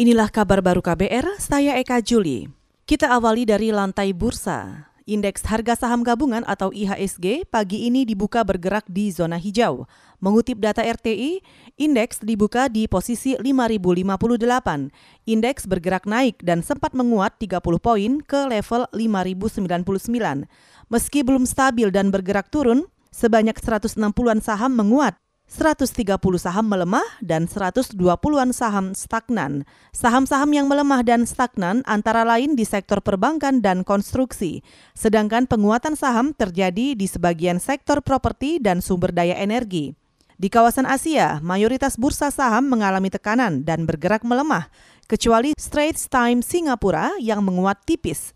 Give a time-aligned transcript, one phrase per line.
[0.00, 2.48] Inilah kabar baru KBR, saya Eka Juli.
[2.88, 4.88] Kita awali dari lantai bursa.
[5.04, 9.84] Indeks harga saham gabungan atau IHSG pagi ini dibuka bergerak di zona hijau.
[10.16, 11.44] Mengutip data RTI,
[11.76, 14.88] indeks dibuka di posisi 5058.
[15.28, 20.48] Indeks bergerak naik dan sempat menguat 30 poin ke level 5099.
[20.88, 25.20] Meski belum stabil dan bergerak turun, sebanyak 160-an saham menguat
[25.50, 26.06] 130
[26.38, 29.66] saham melemah dan 120-an saham stagnan.
[29.90, 34.62] Saham-saham yang melemah dan stagnan antara lain di sektor perbankan dan konstruksi.
[34.94, 39.98] Sedangkan penguatan saham terjadi di sebagian sektor properti dan sumber daya energi.
[40.38, 44.70] Di kawasan Asia, mayoritas bursa saham mengalami tekanan dan bergerak melemah,
[45.10, 48.32] kecuali Straits Times Singapura yang menguat tipis.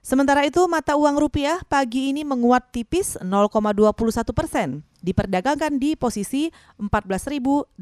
[0.00, 6.48] Sementara itu, mata uang rupiah pagi ini menguat tipis 0,21 persen, diperdagangkan di posisi
[6.80, 7.76] 14.840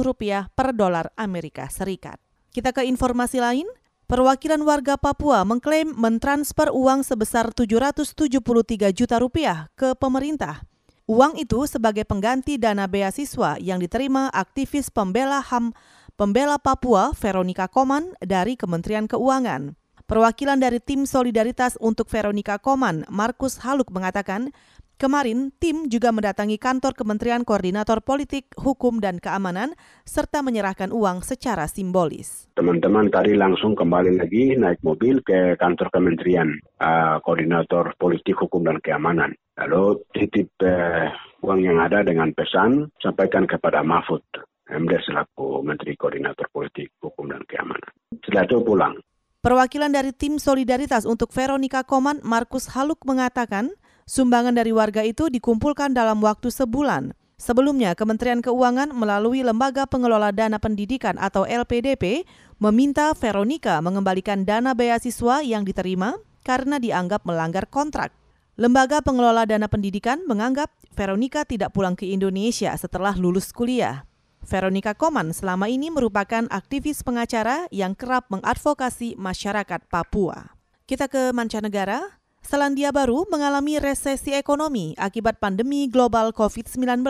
[0.00, 2.16] rupiah per dolar Amerika Serikat.
[2.48, 3.68] Kita ke informasi lain.
[4.08, 10.64] Perwakilan warga Papua mengklaim mentransfer uang sebesar 773 juta rupiah ke pemerintah.
[11.04, 15.76] Uang itu sebagai pengganti dana beasiswa yang diterima aktivis pembela HAM
[16.18, 19.78] Pembela Papua Veronica Koman dari Kementerian Keuangan.
[20.08, 24.50] Perwakilan dari Tim Solidaritas untuk Veronica Koman, Markus Haluk mengatakan,
[24.98, 31.70] kemarin tim juga mendatangi kantor Kementerian Koordinator Politik, Hukum, dan Keamanan, serta menyerahkan uang secara
[31.70, 32.50] simbolis.
[32.58, 36.50] Teman-teman tadi langsung kembali lagi naik mobil ke kantor Kementerian
[36.82, 39.32] uh, Koordinator Politik, Hukum, dan Keamanan.
[39.56, 41.08] Lalu titip uh,
[41.46, 44.26] uang yang ada dengan pesan, sampaikan kepada Mahfud.
[44.68, 47.88] MD selaku Menteri Koordinator Politik, Hukum, dan Keamanan.
[48.20, 48.94] Setelah itu pulang.
[49.38, 53.70] Perwakilan dari tim Solidaritas untuk Veronica Koman, Markus Haluk mengatakan,
[54.08, 57.12] sumbangan dari warga itu dikumpulkan dalam waktu sebulan.
[57.38, 62.26] Sebelumnya, Kementerian Keuangan melalui Lembaga Pengelola Dana Pendidikan atau LPDP
[62.58, 68.10] meminta Veronica mengembalikan dana beasiswa yang diterima karena dianggap melanggar kontrak.
[68.58, 74.02] Lembaga Pengelola Dana Pendidikan menganggap Veronica tidak pulang ke Indonesia setelah lulus kuliah.
[74.42, 80.58] Veronica Koman selama ini merupakan aktivis pengacara yang kerap mengadvokasi masyarakat Papua.
[80.90, 82.18] Kita ke mancanegara.
[82.42, 87.02] Selandia Baru mengalami resesi ekonomi akibat pandemi global COVID-19.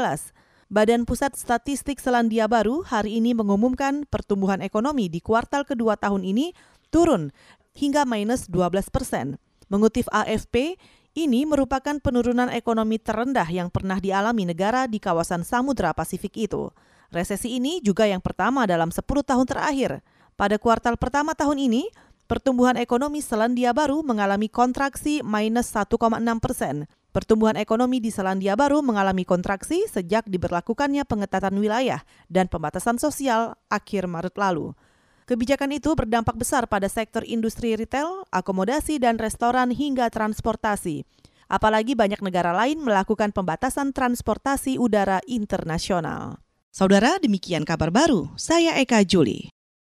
[0.68, 6.56] Badan Pusat Statistik Selandia Baru hari ini mengumumkan pertumbuhan ekonomi di kuartal kedua tahun ini
[6.88, 7.32] turun
[7.76, 9.36] hingga minus 12 persen.
[9.68, 10.80] Mengutip AFP,
[11.12, 16.72] ini merupakan penurunan ekonomi terendah yang pernah dialami negara di kawasan Samudra Pasifik itu.
[17.12, 20.00] Resesi ini juga yang pertama dalam 10 tahun terakhir.
[20.38, 21.90] Pada kuartal pertama tahun ini,
[22.28, 25.98] pertumbuhan ekonomi Selandia Baru mengalami kontraksi minus 1,6
[26.38, 26.84] persen.
[27.08, 34.04] Pertumbuhan ekonomi di Selandia Baru mengalami kontraksi sejak diberlakukannya pengetatan wilayah dan pembatasan sosial akhir
[34.04, 34.76] Maret lalu.
[35.24, 41.08] Kebijakan itu berdampak besar pada sektor industri retail, akomodasi dan restoran hingga transportasi.
[41.48, 46.44] Apalagi banyak negara lain melakukan pembatasan transportasi udara internasional.
[46.68, 48.28] Saudara, demikian kabar baru.
[48.36, 49.48] Saya Eka Juli.